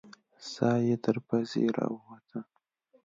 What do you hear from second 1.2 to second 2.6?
پزې راووته.